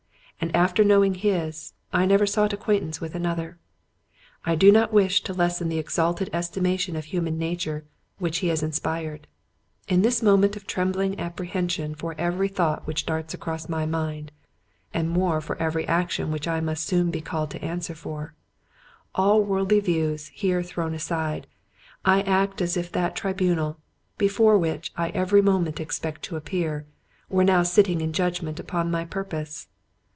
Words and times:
After 0.55 0.83
knowing 0.83 1.13
his, 1.13 1.73
I 1.93 2.07
never 2.07 2.25
sought 2.25 2.51
acquaintance 2.51 2.99
with 2.99 3.13
another—I 3.13 4.55
did 4.55 4.73
not 4.73 4.91
wish 4.91 5.21
to 5.25 5.33
lessen 5.35 5.69
the 5.69 5.77
exalted 5.77 6.31
estimation 6.33 6.95
of 6.95 7.05
human 7.05 7.37
nature 7.37 7.85
which 8.17 8.39
he 8.39 8.47
had 8.47 8.63
inspired. 8.63 9.27
In 9.87 10.01
this 10.01 10.23
moment 10.23 10.55
of 10.55 10.65
trembling 10.65 11.19
apprehension 11.19 11.93
for 11.93 12.15
every 12.17 12.47
thought 12.47 12.87
which 12.87 13.05
darts 13.05 13.35
across 13.35 13.69
my 13.69 13.85
mind, 13.85 14.31
and 14.95 15.11
more 15.11 15.41
for 15.41 15.55
every 15.57 15.87
action 15.87 16.31
which 16.31 16.47
I 16.47 16.59
must 16.59 16.87
soon 16.87 17.11
be 17.11 17.21
called 17.21 17.51
to 17.51 17.63
answer 17.63 17.93
for; 17.93 18.33
all 19.13 19.43
worldly 19.43 19.79
views 19.79 20.29
here 20.29 20.63
thrown 20.63 20.95
aside, 20.95 21.45
I 22.03 22.23
act 22.23 22.63
as 22.63 22.75
if 22.75 22.91
that 22.93 23.15
tribunal, 23.15 23.77
before 24.17 24.57
which 24.57 24.91
I 24.97 25.09
every 25.09 25.43
moment 25.43 25.79
expect 25.79 26.23
to 26.23 26.35
appear, 26.35 26.87
were 27.29 27.43
now 27.43 27.61
sitting 27.61 28.01
in 28.01 28.11
judgment 28.11 28.59
upon 28.59 28.89
my 28.89 29.05
purpose. 29.05 29.67